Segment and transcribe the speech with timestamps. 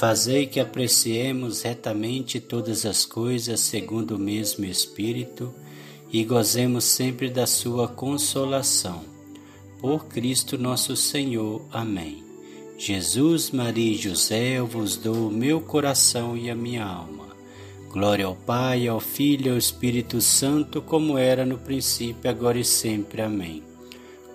[0.00, 5.52] Fazei que apreciemos retamente todas as coisas segundo o mesmo Espírito
[6.10, 9.04] e gozemos sempre da Sua consolação.
[9.78, 11.60] Por Cristo nosso Senhor.
[11.70, 12.24] Amém.
[12.78, 17.36] Jesus, Maria e José, eu vos dou o meu coração e a minha alma.
[17.90, 22.64] Glória ao Pai, ao Filho e ao Espírito Santo, como era no princípio, agora e
[22.64, 23.20] sempre.
[23.20, 23.69] Amém.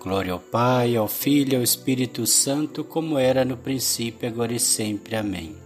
[0.06, 4.60] Glória ao Pai, ao Filho e ao Espírito Santo, como era no princípio, agora e
[4.60, 5.16] sempre.
[5.16, 5.56] Amém.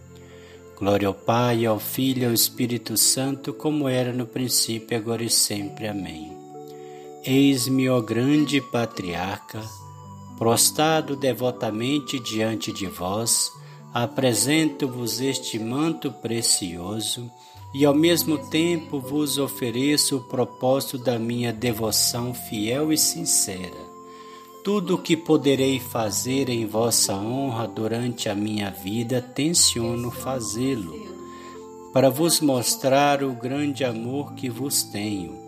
[0.79, 5.29] Glória ao Pai, ao Filho e ao Espírito Santo, como era no princípio, agora e
[5.29, 5.89] sempre.
[5.89, 6.33] Amém.
[7.23, 9.61] Eis-me, ó grande patriarca,
[10.39, 13.53] prostrado devotamente diante de vós,
[13.93, 17.31] apresento-vos este manto precioso
[17.75, 23.90] e ao mesmo tempo vos ofereço o propósito da minha devoção fiel e sincera
[24.63, 30.95] tudo o que poderei fazer em vossa honra durante a minha vida, tenciono fazê-lo,
[31.93, 35.39] para vos mostrar o grande amor que vos tenho.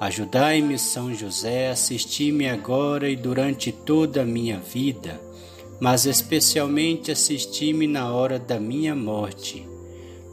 [0.00, 5.20] Ajudai-me, São José, assisti-me agora e durante toda a minha vida,
[5.80, 9.66] mas especialmente assisti-me na hora da minha morte.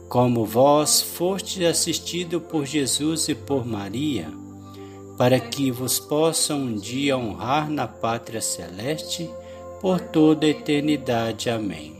[0.08, 4.28] Como vós foste assistido por Jesus e por Maria,
[5.16, 9.30] para que vos possa um dia honrar na pátria celeste
[9.80, 11.50] por toda a eternidade.
[11.50, 11.94] Amém.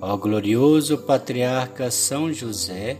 [0.00, 2.98] Ó glorioso patriarca São José,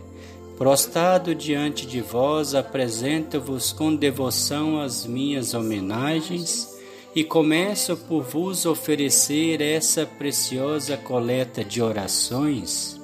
[0.57, 6.75] prostrado diante de vós, apresento-vos com devoção as minhas homenagens
[7.15, 12.96] e começo por vos oferecer essa preciosa coleta de orações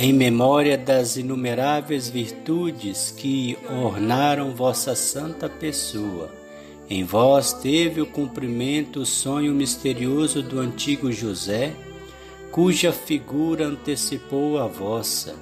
[0.00, 6.32] em memória das inumeráveis virtudes que ornaram vossa santa pessoa.
[6.88, 11.74] Em vós teve o cumprimento o sonho misterioso do antigo José,
[12.52, 15.34] cuja figura antecipou a vossa.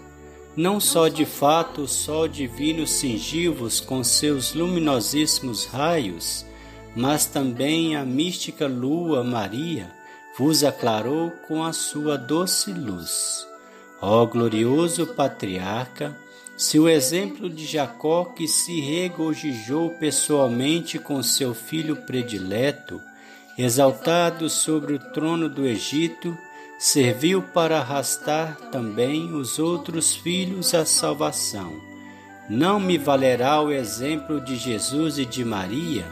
[0.56, 6.46] Não só de fato o sol divino cingiu-vos com seus luminosíssimos raios,
[6.96, 9.92] mas também a mística lua Maria
[10.38, 13.46] vos aclarou com a sua doce luz.
[14.00, 16.16] Ó glorioso patriarca,
[16.56, 23.00] se o exemplo de Jacó, que se regozijou pessoalmente com seu filho predileto,
[23.58, 26.36] exaltado sobre o trono do Egito,
[26.78, 31.72] serviu para arrastar também os outros filhos à salvação.
[32.48, 36.06] Não me valerá o exemplo de Jesus e de Maria,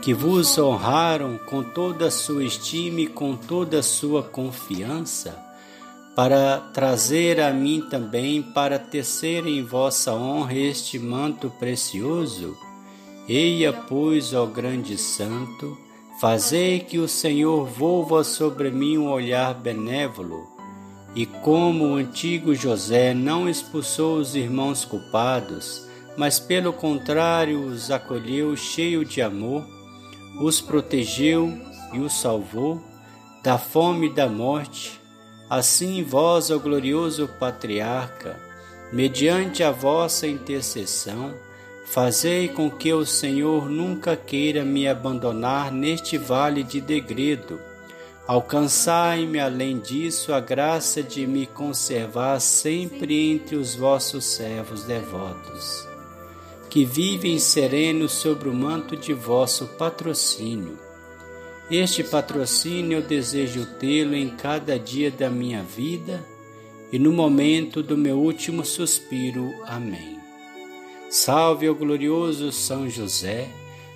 [0.00, 5.53] que vos honraram com toda a sua estima e com toda a sua confiança?
[6.14, 12.56] Para trazer a mim também para tecer em vossa honra este manto precioso?
[13.28, 15.76] Eia, pois, ó grande santo,
[16.20, 20.46] fazei que o Senhor volva sobre mim um olhar benévolo,
[21.14, 28.56] e como o antigo José não expulsou os irmãos culpados, mas pelo contrário os acolheu
[28.56, 29.66] cheio de amor,
[30.40, 31.52] os protegeu
[31.92, 32.80] e os salvou
[33.42, 35.00] da fome e da morte,
[35.56, 38.36] Assim vós, ó glorioso patriarca,
[38.92, 41.32] mediante a vossa intercessão,
[41.86, 47.60] fazei com que o Senhor nunca queira me abandonar neste vale de degredo.
[48.26, 55.86] Alcançai-me, além disso, a graça de me conservar sempre entre os vossos servos devotos,
[56.68, 60.83] que vivem serenos sobre o manto de vosso patrocínio
[61.70, 66.22] este patrocínio eu desejo tê-lo em cada dia da minha vida
[66.92, 69.50] e no momento do meu último suspiro.
[69.66, 70.18] Amém.
[71.08, 73.48] Salve o glorioso São José,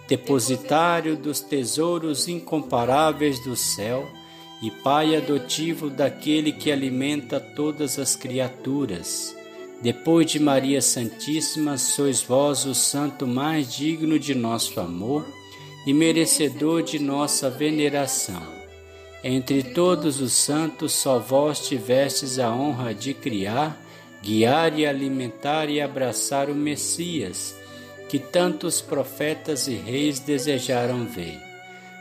[0.09, 4.09] depositário dos tesouros incomparáveis do céu
[4.62, 9.37] e pai adotivo daquele que alimenta todas as criaturas.
[9.82, 15.38] Depois de Maria Santíssima, sois vós o santo mais digno de nosso amor
[15.88, 18.43] e merecedor de nossa veneração.
[19.25, 23.82] Entre todos os santos, só vós tivestes a honra de criar,
[24.23, 27.56] guiar e alimentar e abraçar o Messias,
[28.06, 31.40] que tantos profetas e reis desejaram ver.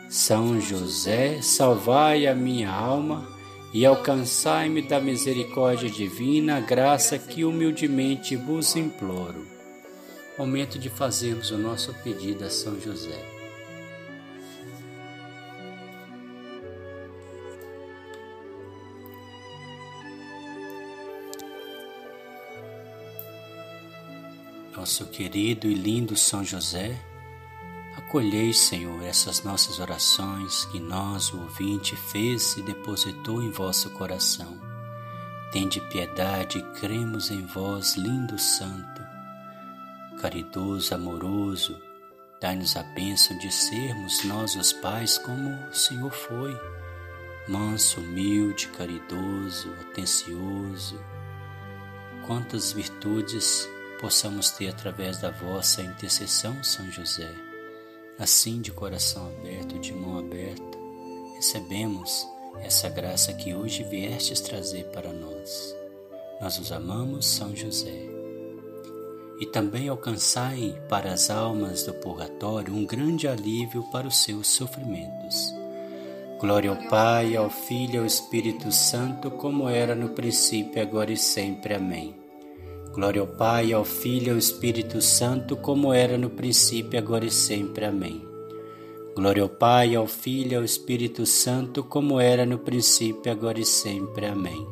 [0.10, 3.26] São José, salvai a minha alma
[3.74, 9.48] e alcançai-me da misericórdia divina a graça que humildemente vos imploro.
[10.38, 13.37] Momento de fazermos o nosso pedido a São José.
[24.78, 26.96] Nosso querido e lindo São José,
[27.98, 34.56] Acolhei, Senhor, essas nossas orações que nós, o ouvinte, fez e depositou em vosso coração.
[35.52, 39.02] Tende piedade, cremos em vós, lindo Santo.
[40.22, 41.76] Caridoso, amoroso,
[42.40, 46.56] dai-nos a bênção de sermos nós os pais como o Senhor foi.
[47.48, 51.04] Manso, humilde, caridoso, atencioso.
[52.28, 53.68] Quantas virtudes
[54.00, 57.48] possamos ter através da vossa intercessão, São José
[58.20, 60.78] assim de coração aberto, de mão aberta,
[61.36, 62.28] recebemos
[62.62, 65.76] essa graça que hoje viestes trazer para nós.
[66.42, 68.10] Nós os amamos, São José.
[69.40, 75.54] E também alcançai para as almas do purgatório um grande alívio para os seus sofrimentos.
[76.40, 81.18] Glória ao Pai, ao Filho e ao Espírito Santo, como era no princípio, agora e
[81.18, 81.76] sempre.
[81.76, 82.27] Amém.
[82.98, 87.30] Glória ao Pai, ao Filho e ao Espírito Santo, como era no princípio, agora e
[87.30, 87.86] sempre.
[87.86, 88.28] Amém.
[89.16, 93.66] Glória ao Pai, ao Filho e ao Espírito Santo, como era no princípio, agora e
[93.66, 94.26] sempre.
[94.26, 94.68] Amém.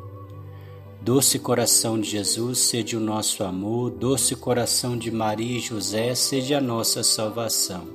[1.04, 6.56] Doce coração de Jesus, sede o nosso amor, doce coração de Maria e José, sede
[6.56, 7.86] a nossa salvação.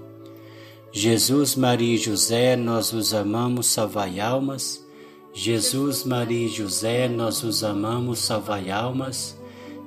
[0.92, 4.86] Jesus, Maria e José, nós os amamos, salvai almas.
[5.32, 9.39] Jesus, Maria e José, nós os amamos, salvai almas.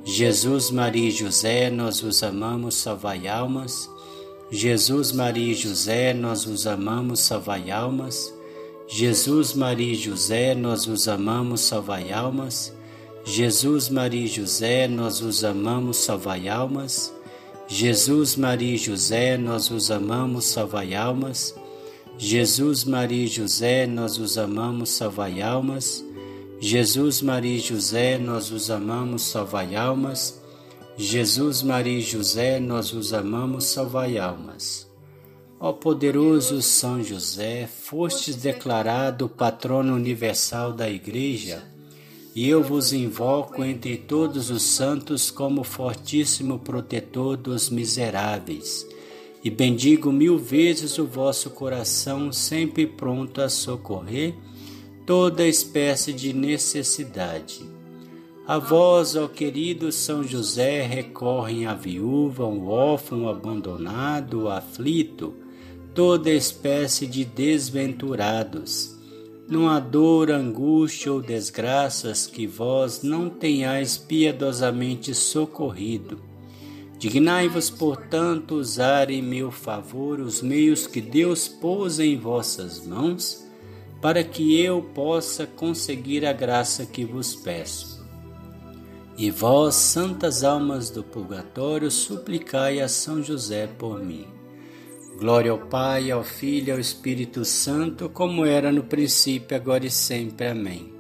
[0.05, 3.89] Jesus, Maria e José, nós vos amamos, salvai almas.
[4.51, 8.33] Jesus, Maria e José, nós vos amamos, salvai almas.
[8.87, 12.73] Jesus, Maria e José, nós vos amamos, salvai almas.
[13.23, 17.13] Jesus, Maria e José, nós vos amamos, salvai almas.
[17.67, 21.55] Jesus, Maria e José, nós vos amamos, salvai almas.
[22.17, 26.03] Jesus, Maria e José, nós vos amamos, salvai almas.
[26.65, 30.41] Jesus, Maria e José, nós os amamos, salvai almas.
[30.95, 34.89] Jesus, Maria e José, nós os amamos, salvai almas.
[35.59, 41.61] Ó poderoso São José, fostes declarado patrono universal da Igreja,
[42.33, 48.87] e eu vos invoco entre todos os santos como fortíssimo protetor dos miseráveis,
[49.43, 54.33] e bendigo mil vezes o vosso coração, sempre pronto a socorrer
[55.05, 57.61] toda espécie de necessidade.
[58.47, 65.33] A vós, ó querido São José, recorrem a viúva, o órfão, abandonado, aflito,
[65.93, 68.97] toda espécie de desventurados.
[69.47, 76.21] Não há dor, angústia ou desgraças que vós não tenhais piedosamente socorrido.
[76.97, 83.42] Dignai-vos, portanto, usar em meu favor os meios que Deus pôs em vossas mãos
[84.03, 88.05] para que eu possa conseguir a graça que vos peço.
[89.17, 94.27] E vós, santas almas do purgatório, suplicai a São José por mim.
[95.17, 99.89] Glória ao Pai, ao Filho e ao Espírito Santo, como era no princípio, agora e
[99.89, 100.47] sempre.
[100.47, 100.93] Amém.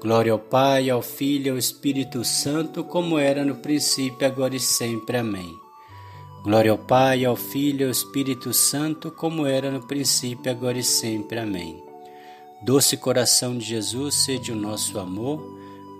[0.00, 4.60] Glória ao Pai, ao Filho e ao Espírito Santo, como era no princípio, agora e
[4.60, 5.16] sempre.
[5.16, 5.52] Amém.
[6.44, 10.84] Glória ao Pai, ao Filho e ao Espírito Santo, como era no princípio, agora e
[10.84, 11.40] sempre.
[11.40, 11.89] Amém.
[12.62, 15.40] Doce coração de Jesus, sede o nosso amor.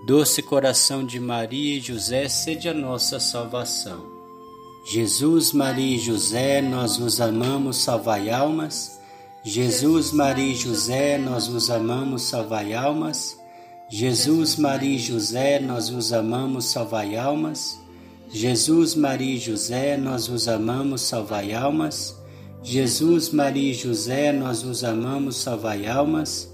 [0.05, 4.05] Doce coração de Maria e José, sede a nossa salvação.
[4.85, 9.01] Jesus, Maria e José, nós vos amamos, salvai almas.
[9.43, 13.39] Jesus, Maria e José, nós vos amamos, salvai almas.
[13.89, 17.81] Jesus, Maria e José, nós vos amamos, salvai almas.
[18.29, 22.15] Jesus, Maria e José, nós vos amamos, salvai almas.
[22.63, 26.50] Jesus, Maria e José, nós vos amamos, salvai almas.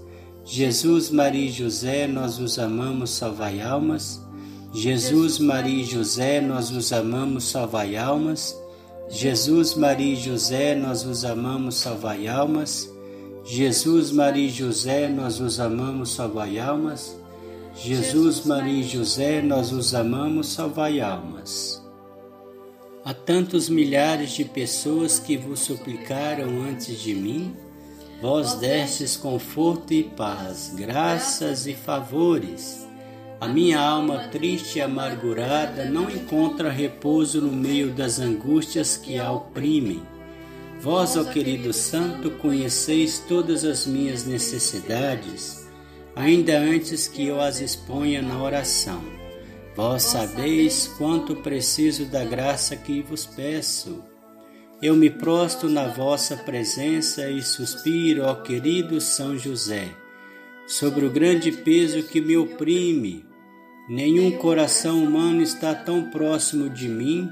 [0.49, 4.25] Jesus, Maria e José, nós vos amamos, salvai almas.
[4.73, 8.57] Jesus, Maria e José, nós vos amamos, salvai almas.
[9.09, 12.89] Jesus, Maria e José, nós vos amamos, salvai almas.
[13.43, 17.19] Jesus, Maria e José, nós vos amamos, salvai almas.
[17.75, 21.85] Jesus, Maria e José, nós vos amamos, salvai almas.
[23.03, 27.66] Há tantos milhares de pessoas que vos suplicaram antes de mim
[28.19, 32.87] Vós destes conforto e paz, graças e favores.
[33.39, 39.31] A minha alma triste e amargurada não encontra repouso no meio das angústias que a
[39.31, 40.01] oprimem.
[40.81, 45.67] Vós, ó querido Santo, conheceis todas as minhas necessidades.
[46.15, 48.99] ainda antes que eu as exponha na oração.
[49.75, 54.03] Vós sabeis quanto preciso da graça que vos peço.
[54.79, 59.89] Eu me prostro na vossa presença e suspiro, ó querido São José,
[60.67, 63.25] sobre o grande peso que me oprime.
[63.89, 67.27] Nenhum coração humano está tão próximo de mim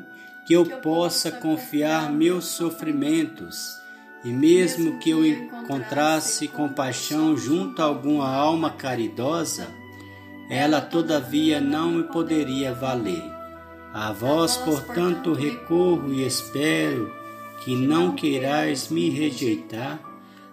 [0.47, 3.75] que eu possa confiar meus sofrimentos
[4.23, 9.67] e mesmo que eu encontrasse compaixão junto a alguma alma caridosa,
[10.49, 13.23] ela todavia não me poderia valer.
[13.93, 17.24] A vós, portanto, recorro e espero
[17.65, 19.99] que não queirais me rejeitar,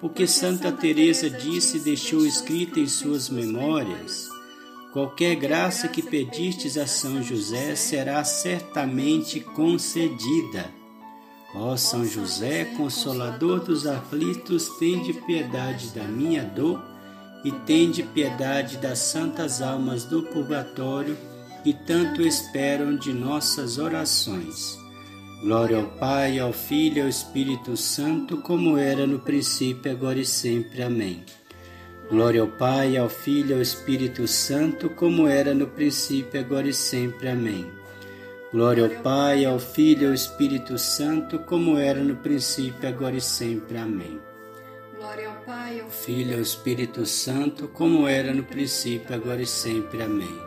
[0.00, 4.26] porque Santa Teresa disse e deixou escrita em suas memórias:
[4.92, 10.82] qualquer graça que pedistes a São José será certamente concedida
[11.54, 16.82] Ó São José, consolador dos aflitos, tende piedade da minha dor
[17.44, 21.16] e tende piedade das santas almas do purgatório
[21.62, 24.81] que tanto esperam de nossas orações.
[25.42, 30.24] Glória ao Pai, ao Filho e ao Espírito Santo, como era no princípio, agora e
[30.24, 30.84] sempre.
[30.84, 31.24] Amém.
[32.08, 36.72] Glória ao Pai, ao Filho e ao Espírito Santo, como era no princípio, agora e
[36.72, 37.28] sempre.
[37.28, 37.68] Amém.
[38.52, 43.20] Glória ao Pai, ao Filho e ao Espírito Santo, como era no princípio, agora e
[43.20, 43.78] sempre.
[43.78, 44.20] Amém.
[44.96, 49.46] Glória ao Pai, ao Filho e ao Espírito Santo, como era no princípio, agora e
[49.46, 50.02] sempre.
[50.02, 50.40] Amém.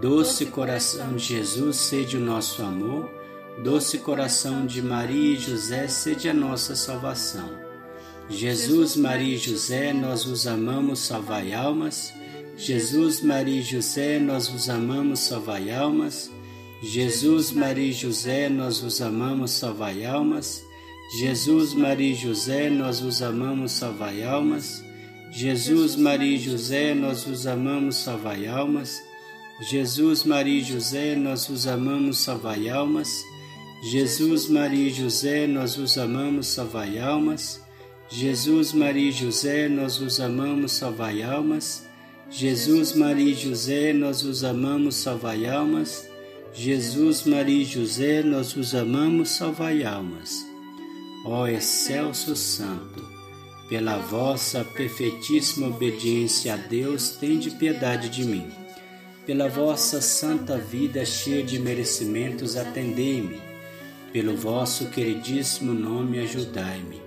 [0.00, 3.15] Doce coração de Jesus, sede o nosso amor.
[3.62, 7.48] Doce coração de Maria e José, sede a nossa salvação.
[8.28, 12.12] Jesus, Maria e José, nós vos amamos, salvai almas.
[12.58, 16.30] Jesus, Maria e José, nós vos amamos, salvai almas.
[16.82, 20.62] Jesus, Maria e José, nós vos amamos, salvai almas.
[21.18, 24.84] Jesus, Maria e José, nós vos amamos, salvai almas.
[25.30, 29.02] Jesus, Maria e José, nós vos amamos, salvai almas.
[29.70, 33.24] Jesus, Maria e José, nós vos amamos, salvai almas.
[33.82, 37.62] Jesus, Maria e José, nós vos amamos, salvai almas.
[38.08, 41.86] Jesus, Maria e José, nós vos amamos, salvai almas.
[42.30, 46.08] Jesus, Maria e José, nós vos amamos, salvai almas.
[46.54, 50.44] Jesus, Maria e José, nós vos amamos, salvai almas.
[51.24, 53.04] Ó excelso Santo,
[53.68, 58.46] pela vossa perfeitíssima obediência a Deus, tende piedade de mim.
[59.26, 63.45] Pela vossa santa vida cheia de merecimentos, atendei-me.
[64.16, 67.02] Pelo vosso queridíssimo nome, ajudai-me.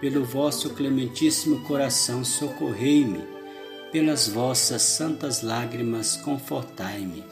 [0.00, 3.22] Pelo vosso clementíssimo coração, socorrei-me.
[3.92, 7.22] Pelas vossas santas lágrimas, confortai-me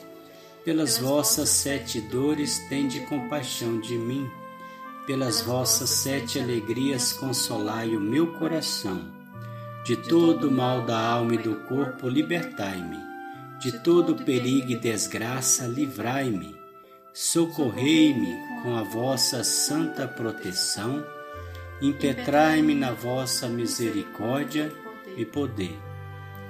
[0.67, 4.29] pelas vossas sete dores, tende compaixão de mim.
[5.07, 9.01] Pelas vossas sete alegrias, consolai o meu coração.
[9.85, 12.99] De todo o mal da alma e do corpo, libertai-me.
[13.61, 16.56] De todo perigo e desgraça, livrai-me.
[17.19, 21.03] Socorrei-me com a vossa santa proteção.
[21.81, 24.71] Impetrai-me na vossa misericórdia
[25.17, 25.75] e poder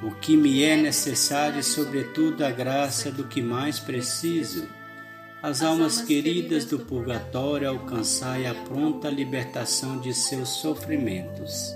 [0.02, 4.66] o que me é necessário, sobretudo a graça do que mais preciso.
[5.40, 11.72] As almas queridas do purgatório alcançai a pronta libertação de seus sofrimentos.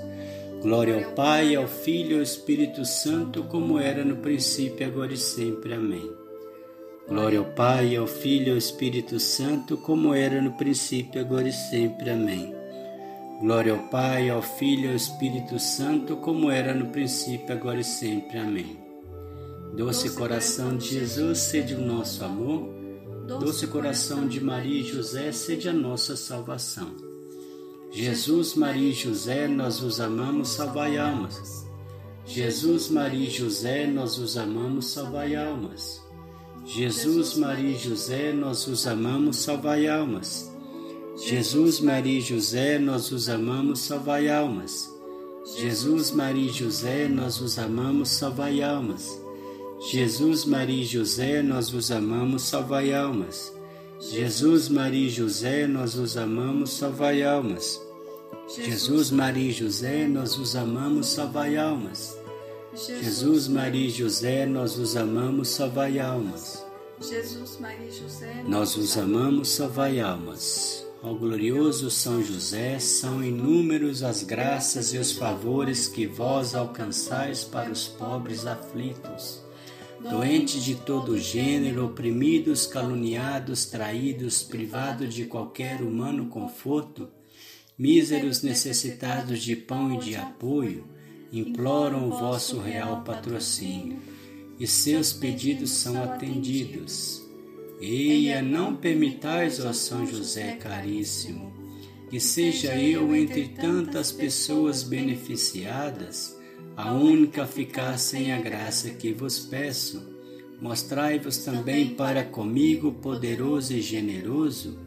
[0.61, 5.16] Glória ao Pai, ao Filho e ao Espírito Santo, como era no princípio, agora e
[5.16, 5.75] sempre.
[5.75, 6.19] Amém.
[7.11, 11.52] Glória ao Pai, ao Filho e ao Espírito Santo, como era no princípio, agora e
[11.52, 12.09] sempre.
[12.09, 12.55] Amém.
[13.40, 17.85] Glória ao Pai, ao Filho e ao Espírito Santo, como era no princípio, agora e
[17.85, 18.38] sempre.
[18.38, 18.79] Amém.
[19.76, 22.73] Doce coração de Jesus, sede o nosso amor.
[23.26, 26.95] Doce coração de Maria e José, sede a nossa salvação.
[27.90, 31.67] Jesus, Maria e José, nós vos amamos, salvai almas.
[32.25, 36.09] Jesus, Maria e José, nós vos amamos, salvai almas.
[36.64, 40.50] Jesus, Maria e José, nós vos amamos, salvai almas.
[41.17, 44.88] Jesus, Maria e José, nós os amamos, salvai almas.
[45.57, 49.21] Jesus, Maria e José, nós os amamos, salvai almas.
[49.81, 53.52] Jesus, Maria e José, nós vos amamos, salvai almas.
[53.99, 57.81] Jesus, Maria e José, nós os amamos, salvai almas.
[58.55, 62.19] Jesus, Maria e José, nós os amamos, salvai almas.
[62.72, 66.64] Jesus, Maria e José, nós os amamos, salvai almas.
[67.00, 70.86] Jesus, Maria e José, nós os amamos, salvai almas.
[71.02, 77.72] Ó glorioso São José, são inúmeros as graças e os favores que vós alcançais para
[77.72, 79.42] os pobres aflitos,
[80.08, 87.08] doentes de todo gênero, oprimidos, caluniados, traídos, privados de qualquer humano conforto,
[87.76, 91.00] míseros necessitados de pão e de apoio,
[91.32, 93.99] imploram o vosso real patrocínio,
[94.58, 97.22] e seus pedidos são atendidos.
[97.80, 101.50] Eia, não permitais, ó São José caríssimo,
[102.10, 106.38] que seja eu entre tantas pessoas beneficiadas,
[106.76, 110.10] a única a ficar sem a graça que vos peço.
[110.60, 114.78] Mostrai-vos também para comigo poderoso e generoso,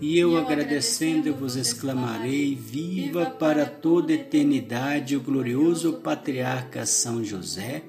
[0.00, 7.82] e eu agradecendo vos exclamarei: Viva para toda eternidade o glorioso patriarca São José,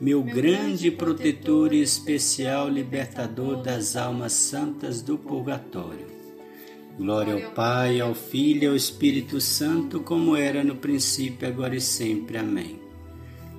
[0.00, 6.10] meu grande protetor e especial libertador das almas santas do purgatório.
[6.98, 11.80] Glória ao Pai, ao Filho e ao Espírito Santo, como era no princípio, agora e
[11.80, 12.36] sempre.
[12.36, 12.80] Amém.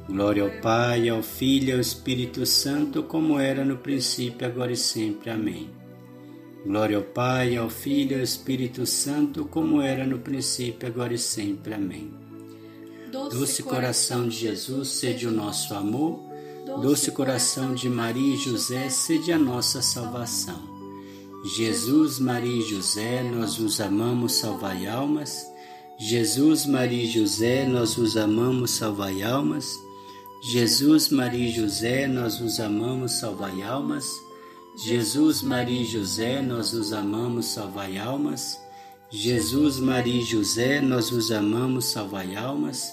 [0.08, 4.78] Glória ao Pai, ao Filho e ao Espírito Santo, como era no princípio, agora e
[4.78, 5.32] sempre.
[5.32, 5.83] Amém.
[6.66, 11.18] Glória ao Pai, ao Filho e ao Espírito Santo, como era no princípio, agora e
[11.18, 11.74] sempre.
[11.74, 12.14] Amém.
[13.12, 16.20] Doce coração de Jesus, sede o nosso amor.
[16.82, 20.74] Doce coração de Maria e José, sede a nossa salvação.
[21.44, 25.46] Jesus, Maria e José, nós vos amamos, salvai almas.
[26.00, 29.78] Jesus, Maria e José, nós vos amamos, salvai almas.
[30.42, 34.06] Jesus, Maria e José, nós vos amamos, salvai almas.
[34.76, 38.60] Jesus, Maria e José, nós vos amamos, salvai almas.
[39.12, 42.92] Jesus, Maria e José, nós vos amamos, salvai almas.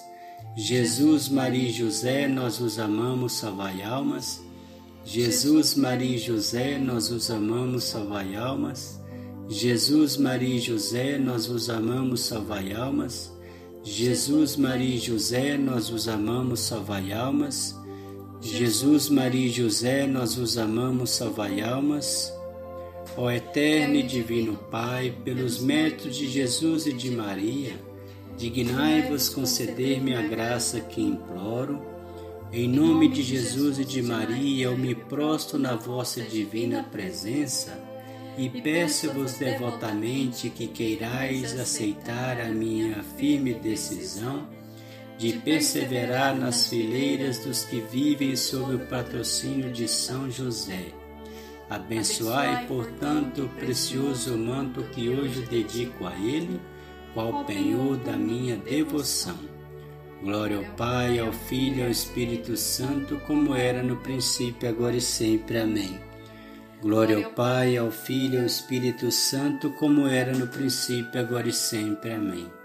[0.55, 4.43] Jesus, Maria e José, nós vos amamos, salvai almas.
[5.05, 9.01] Jesus, Maria e José, nós vos amamos, salvai almas.
[9.49, 13.33] Jesus, Maria e José, nós vos amamos, salvai almas.
[13.83, 17.75] Jesus, Maria e José, nós vos amamos, salvai almas.
[18.43, 22.33] Jesus, Maria e José, nós vos amamos, salvai almas.
[23.17, 27.75] Ó eterno e divino Pai, pelos méritos de Jesus e de Maria,
[28.39, 31.83] dignai-vos conceder-me a graça que imploro.
[32.51, 37.79] Em nome de Jesus e de Maria, eu me prostro na vossa divina presença
[38.39, 44.49] e peço-vos devotamente que queirais aceitar a minha firme decisão
[45.21, 50.95] de perseverar nas fileiras dos que vivem sob o patrocínio de São José.
[51.69, 56.59] Abençoai, portanto, o precioso manto que hoje dedico a ele,
[57.13, 59.37] qual penhor da minha devoção.
[60.23, 65.03] Glória ao Pai, ao Filho e ao Espírito Santo, como era no princípio, agora e
[65.03, 65.59] sempre.
[65.59, 66.01] Amém.
[66.81, 71.53] Glória ao Pai, ao Filho e ao Espírito Santo, como era no princípio, agora e
[71.53, 72.13] sempre.
[72.13, 72.60] Amém.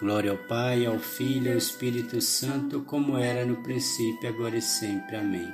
[0.00, 4.62] Glória ao Pai, ao Filho e ao Espírito Santo, como era no princípio, agora e
[4.62, 5.16] sempre.
[5.16, 5.52] Amém.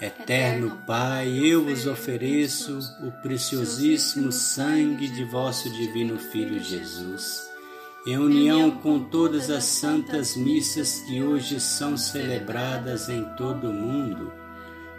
[0.00, 7.40] Eterno Pai, eu vos ofereço o preciosíssimo sangue de vosso divino Filho Jesus,
[8.06, 14.44] em união com todas as santas missas que hoje são celebradas em todo o mundo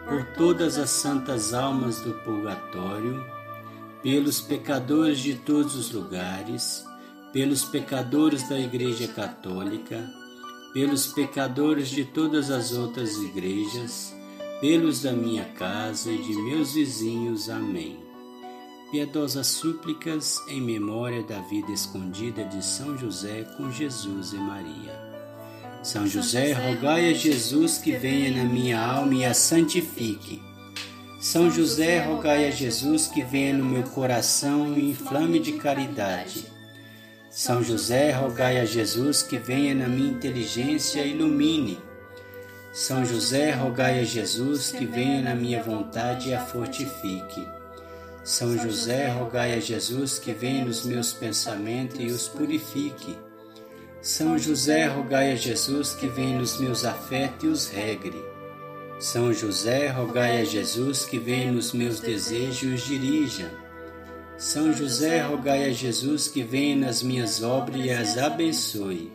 [0.08, 3.26] por todas as santas almas do purgatório,
[4.04, 6.86] pelos pecadores de todos os lugares,
[7.36, 10.10] pelos pecadores da Igreja Católica,
[10.74, 14.16] pelos pecadores de todas as outras igrejas,
[14.62, 17.50] pelos da minha casa e de meus vizinhos.
[17.50, 18.00] Amém.
[18.90, 24.98] Piedosas súplicas em memória da vida escondida de São José com Jesus e Maria.
[25.84, 30.42] São José, rogai a Jesus que venha na minha alma e a santifique.
[31.20, 36.55] São José, rogai a Jesus que venha no meu coração e inflame de caridade.
[37.36, 41.78] São José, rogai a Jesus que venha na minha inteligência e ilumine.
[42.72, 47.46] São José, rogai a Jesus que venha na minha vontade e a fortifique.
[48.24, 53.18] São José, rogai a Jesus que venha nos meus pensamentos e os purifique.
[54.02, 58.26] São José, rogai a Jesus que vem nos meus afetos e os regre.
[58.98, 63.65] São José, rogai a Jesus que vem nos meus desejos e os dirija.
[64.38, 69.12] São José, rogai a Jesus que vem nas minhas obras e as abençoe.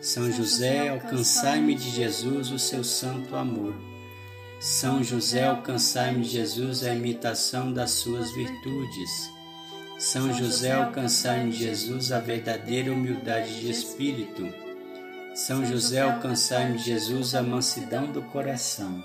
[0.00, 3.72] São José, alcançai-me de Jesus o seu santo amor.
[4.58, 9.30] São José, alcançai-me de Jesus a imitação das suas virtudes.
[9.96, 14.52] São José, alcançai em Jesus a verdadeira humildade de espírito.
[15.36, 19.04] São José, alcançai em Jesus a mansidão do coração.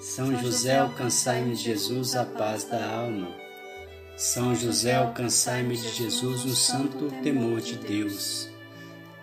[0.00, 3.43] São José, alcançai-me Jesus a paz da alma.
[4.16, 8.48] São José, alcançai-me de Jesus o santo temor de Deus.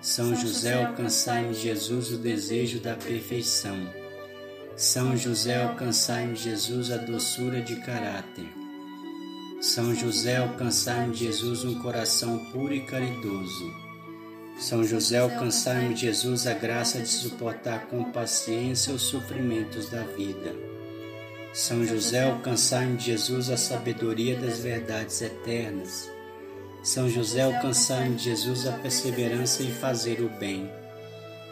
[0.01, 3.77] São José, alcançai-me Jesus o desejo da perfeição.
[4.75, 8.51] São José, alcançai-me Jesus a doçura de caráter.
[9.61, 13.73] São José, alcançai em Jesus um coração puro e caridoso.
[14.57, 20.70] São José, alcançai-me Jesus a graça de suportar com paciência os sofrimentos da vida.
[21.53, 26.09] São José, alcançai-me Jesus a sabedoria das verdades eternas.
[26.81, 30.71] São José, alcançai-me Jesus a perseverança em fazer o bem.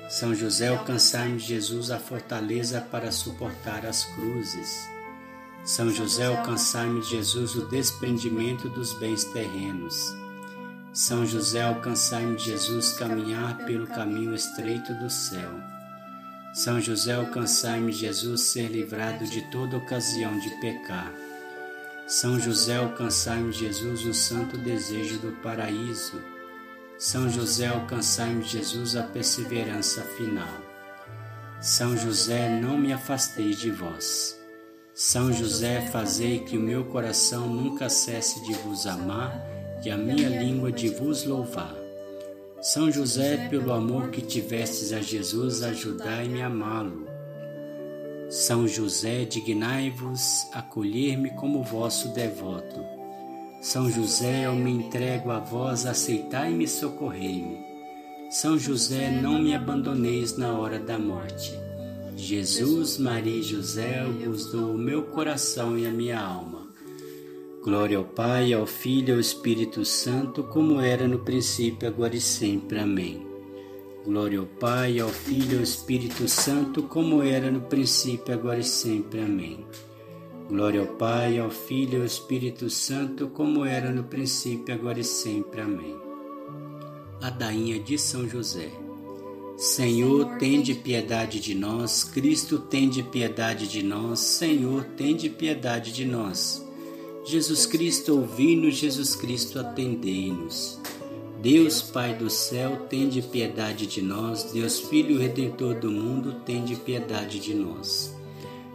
[0.10, 4.88] São José, alcançai-me Jesus a fortaleza para suportar as cruzes.
[5.66, 9.96] São José, alcançai-me Jesus o desprendimento dos bens terrenos.
[10.94, 15.79] São José, alcançai-me Jesus caminhar pelo caminho estreito do céu.
[16.54, 21.14] São José, alcançai-me Jesus ser livrado de toda ocasião de pecar.
[22.08, 26.20] São José, alcançai-me Jesus o santo desejo do paraíso.
[26.98, 30.70] São José, alcançai-me Jesus a perseverança final.
[31.62, 34.40] São José, não me afasteis de vós.
[34.94, 39.40] São José, fazei que o meu coração nunca cesse de vos amar
[39.86, 41.79] e a minha língua de vos louvar.
[42.62, 47.08] São José, pelo amor que tivestes a Jesus, ajudai-me a amá-lo.
[48.30, 52.84] São José, dignai-vos acolher-me como vosso devoto.
[53.62, 57.60] São José, eu me entrego a vós, aceitai-me e socorrei-me.
[58.30, 61.58] São José, não me abandoneis na hora da morte.
[62.18, 66.69] Jesus, Maria e José, eu vos dou o meu coração e a minha alma.
[67.70, 72.20] Glória ao Pai, ao Filho e ao Espírito Santo, como era no princípio, agora e
[72.20, 72.80] sempre.
[72.80, 73.28] Amém.
[74.04, 78.64] Glória ao Pai, ao Filho e ao Espírito Santo, como era no princípio, agora e
[78.64, 79.22] sempre.
[79.22, 79.68] Amém.
[80.50, 85.04] Glória ao Pai, ao Filho e ao Espírito Santo, como era no princípio, agora e
[85.04, 85.62] sempre.
[85.62, 85.96] Amém.
[87.22, 88.72] Ladainha de São José.
[89.58, 92.04] Senhor, tende piedade de nós.
[92.04, 94.22] Cristo, tende piedade de nós.
[94.22, 96.68] Senhor, tende piedade de nós.
[97.30, 100.80] Jesus Cristo, ouvi-nos, Jesus Cristo, atendei-nos.
[101.40, 104.46] Deus Pai do céu, tende piedade de nós.
[104.46, 108.12] Deus Filho Redentor do mundo, tende piedade de nós.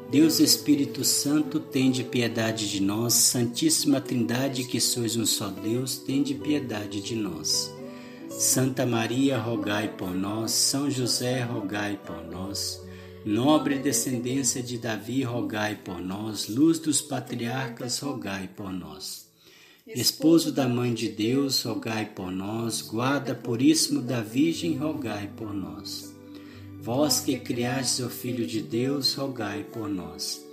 [0.09, 3.15] Deus Espírito Santo, tende piedade de nós.
[3.15, 7.75] Santíssima Trindade, que sois um só Deus, tende piedade de nós.
[8.29, 10.53] Santa Maria, rogai por nós.
[10.53, 12.84] São José, rogai por nós.
[13.25, 16.47] Nobre descendência de Davi, rogai por nós.
[16.47, 19.27] Luz dos patriarcas, rogai por nós.
[19.87, 22.83] Esposo da Mãe de Deus, rogai por nós.
[22.83, 26.15] Guarda puríssimo da Virgem, rogai por nós.
[26.83, 30.45] Vós que criastes o Filho de Deus, rogai por nós.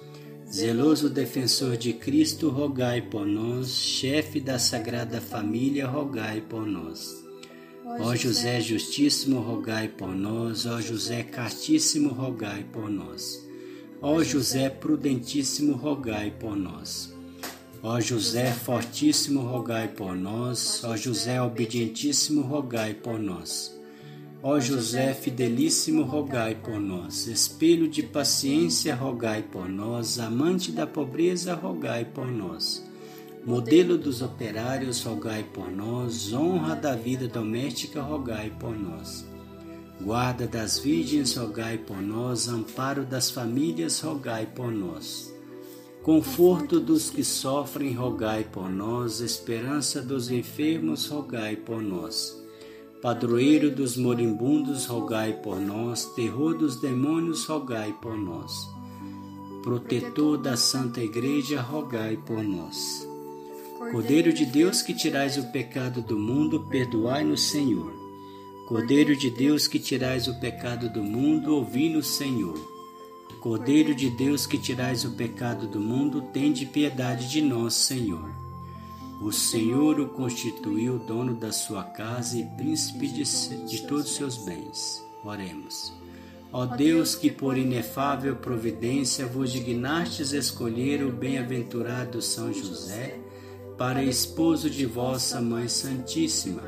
[0.50, 3.70] Zeloso defensor de Cristo, rogai por nós.
[3.70, 7.21] Chefe da Sagrada Família, rogai por nós.
[8.00, 10.66] Ó José Justíssimo, rogai por nós.
[10.66, 13.46] Ó José Castíssimo, rogai por nós.
[14.02, 17.14] Ó José Prudentíssimo, rogai por nós.
[17.84, 20.84] Ó José Fortíssimo, rogai por nós.
[20.84, 23.78] Ó José Obedientíssimo, rogai por nós.
[24.42, 27.28] Ó José Fidelíssimo, rogai por nós.
[27.28, 30.18] Espelho de paciência, rogai por nós.
[30.18, 32.91] Amante da pobreza, rogai por nós.
[33.44, 36.32] Modelo dos operários, rogai por nós.
[36.32, 39.26] Honra da vida doméstica, rogai por nós.
[40.00, 42.48] Guarda das virgens, rogai por nós.
[42.48, 45.34] Amparo das famílias, rogai por nós.
[46.04, 49.22] Conforto dos que sofrem, rogai por nós.
[49.22, 52.40] Esperança dos enfermos, rogai por nós.
[53.02, 56.06] Padroeiro dos moribundos, rogai por nós.
[56.14, 58.54] Terror dos demônios, rogai por nós.
[59.64, 63.11] Protetor da Santa Igreja, rogai por nós.
[63.90, 67.92] Cordeiro de Deus que tirais o pecado do mundo, perdoai-nos, Senhor.
[68.68, 72.56] Cordeiro de Deus que tirais o pecado do mundo, ouvi-nos, Senhor.
[73.42, 78.30] Cordeiro de Deus que tirais o pecado do mundo, tende piedade de nós, Senhor.
[79.20, 83.24] O Senhor o constituiu dono da sua casa e príncipe de,
[83.66, 85.04] de todos os seus bens.
[85.24, 85.92] Oremos.
[86.54, 93.20] Ó Deus, que por inefável providência vos dignastes escolher o bem-aventurado São José,
[93.82, 96.62] para esposo de vossa Mãe Santíssima.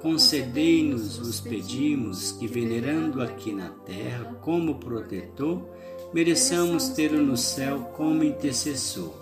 [0.00, 5.68] Concedei-nos, vos pedimos, que venerando aqui na terra como protetor,
[6.12, 9.12] mereçamos tê-lo no céu como intercessor.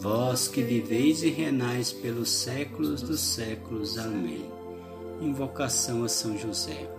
[0.00, 3.96] Vós que viveis e renais pelos séculos dos séculos.
[3.96, 4.44] Amém.
[5.20, 6.90] Invocação a São José.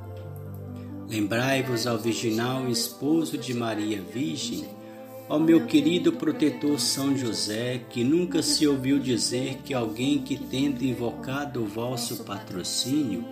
[1.09, 4.69] Lembrai-vos ao virginal esposo de Maria Virgem,
[5.27, 10.83] Ó meu querido protetor São José, que nunca se ouviu dizer que alguém que tendo
[10.83, 13.25] invocado o vosso patrocínio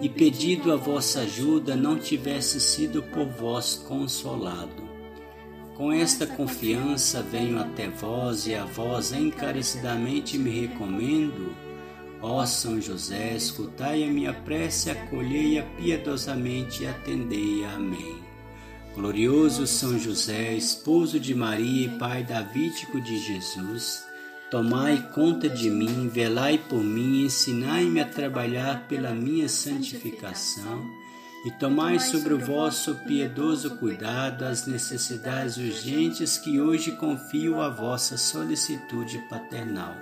[0.00, 4.86] e pedido a vossa ajuda não tivesse sido por vós consolado.
[5.74, 11.54] Com esta confiança venho até vós e a vós encarecidamente me recomendo.
[12.22, 17.62] Ó São José, escutai a minha prece, acolhei-a piedosamente e atendei.
[17.66, 18.25] Amém.
[18.96, 24.06] Glorioso São José, esposo de Maria e pai davídico de Jesus,
[24.50, 30.82] tomai conta de mim, velai por mim, ensinai-me a trabalhar pela minha santificação
[31.44, 38.16] e tomai sobre o vosso piedoso cuidado as necessidades urgentes que hoje confio à vossa
[38.16, 39.94] solicitude paternal.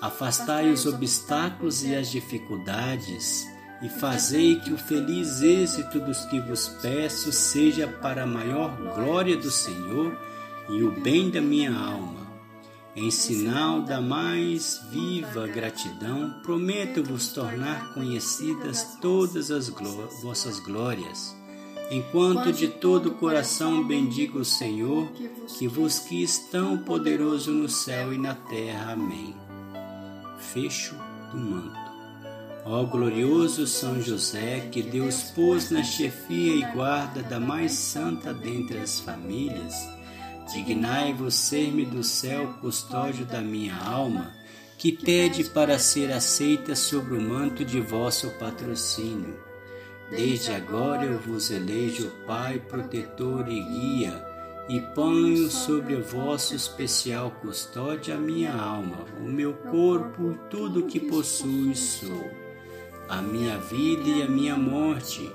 [0.00, 3.49] Afastai os obstáculos e as dificuldades
[3.82, 9.36] e fazei que o feliz êxito dos que vos peço seja para a maior glória
[9.36, 10.16] do Senhor
[10.68, 12.20] e o bem da minha alma.
[12.94, 21.36] Em sinal da mais viva gratidão, prometo-vos tornar conhecidas todas as gló vossas glórias,
[21.90, 25.08] enquanto de todo o coração bendigo o Senhor,
[25.56, 28.92] que vos quis tão poderoso no céu e na terra.
[28.92, 29.34] Amém.
[30.38, 30.96] Fecho
[31.32, 31.89] do manto.
[32.64, 38.78] Ó glorioso São José, que Deus pôs na chefia e guarda da mais santa dentre
[38.78, 39.74] as famílias,
[40.52, 44.34] dignai-vos ser-me do céu custódio da minha alma,
[44.76, 49.38] que pede para ser aceita sobre o manto de vosso patrocínio.
[50.10, 54.26] Desde agora eu vos elejo Pai, protetor e guia,
[54.68, 61.00] e ponho sobre vosso especial custódia a minha alma, o meu corpo e tudo que
[61.00, 62.39] possuo e sou
[63.10, 65.28] a minha vida e a minha morte.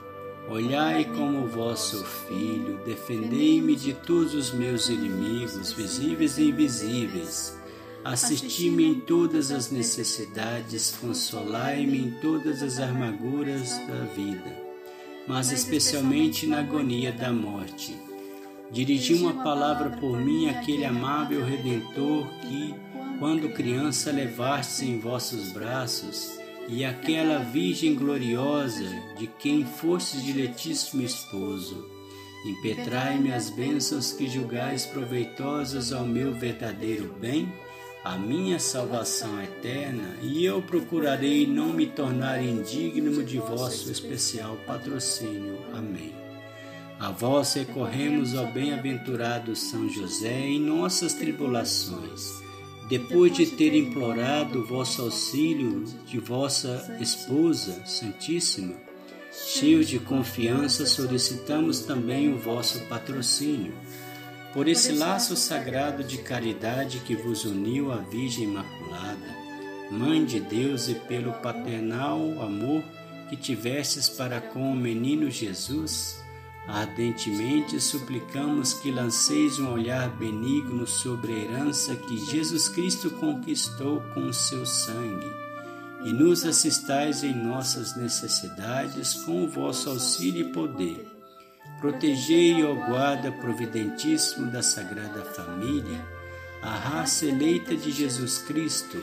[0.48, 7.60] Olhai como vosso filho, defendei-me de todos os meus inimigos, visíveis e invisíveis.
[8.06, 14.56] Assisti-me em todas as necessidades, consolai-me em todas as amarguras da vida,
[15.28, 17.98] mas especialmente na agonia da morte.
[18.72, 22.74] Dirigi uma palavra por mim àquele amável Redentor que,
[23.20, 28.86] quando criança, levaste em vossos braços e aquela Virgem gloriosa
[29.18, 31.90] de quem foste diletíssimo esposo.
[32.46, 37.52] Impetrai-me as bênçãos que julgais proveitosas ao meu verdadeiro bem,
[38.04, 45.58] a minha salvação eterna, e eu procurarei não me tornar indigno de vosso especial patrocínio.
[45.74, 46.14] Amém.
[47.00, 52.45] A vós recorremos, ó bem-aventurado São José, em nossas tribulações
[52.88, 58.76] depois de ter implorado vosso auxílio de vossa esposa Santíssima,
[59.32, 63.74] cheios de confiança, solicitamos também o vosso patrocínio.
[64.54, 69.36] Por esse laço sagrado de caridade que vos uniu à Virgem Imaculada,
[69.92, 72.84] Mãe de Deus, e pelo paternal amor
[73.30, 76.24] que tivestes para com o menino Jesus,
[76.68, 84.22] Ardentemente suplicamos que lanceis um olhar benigno sobre a herança que Jesus Cristo conquistou com
[84.22, 85.32] o seu sangue
[86.04, 91.08] e nos assistais em nossas necessidades com o vosso auxílio e poder.
[91.80, 96.04] Protegei, ó guarda providentíssimo da Sagrada Família,
[96.64, 98.98] a raça eleita de Jesus Cristo.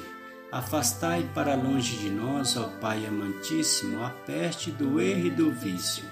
[0.50, 6.04] Afastai para longe de nós, ó Pai amantíssimo, a peste do erro e do vício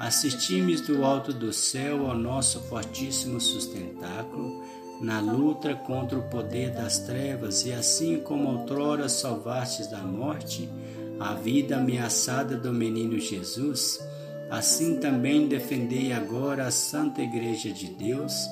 [0.00, 4.64] Assistimes do alto do céu ao nosso fortíssimo sustentáculo
[4.98, 10.70] na luta contra o poder das trevas, e assim como outrora salvastes da morte
[11.18, 14.00] a vida ameaçada do menino Jesus,
[14.50, 18.48] assim também defendei agora a Santa Igreja de Deus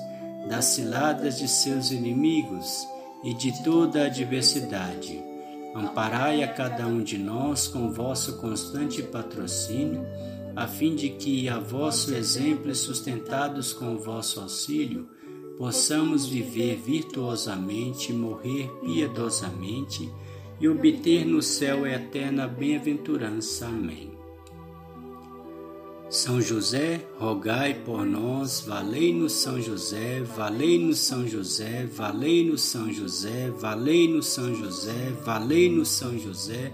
[0.47, 2.87] das ciladas de seus inimigos
[3.23, 5.19] e de toda a adversidade.
[5.75, 10.05] Amparai a cada um de nós com vosso constante patrocínio
[10.59, 15.07] a fim de que, a vosso exemplo e sustentados com o vosso auxílio,
[15.57, 20.11] possamos viver virtuosamente, morrer piedosamente
[20.59, 23.67] e obter no céu a eterna bem-aventurança.
[23.67, 24.11] Amém.
[26.09, 34.25] São José, rogai por nós, valei-nos São José, valei-nos São José, valei-nos São José, valei-nos
[34.25, 36.73] São José, valei-nos São José,